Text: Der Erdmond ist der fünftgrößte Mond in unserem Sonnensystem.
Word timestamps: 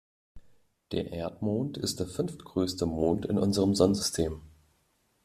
Der 0.93 1.11
Erdmond 1.11 1.77
ist 1.77 1.99
der 1.99 2.07
fünftgrößte 2.07 2.87
Mond 2.87 3.27
in 3.27 3.37
unserem 3.37 3.75
Sonnensystem. 3.75 4.41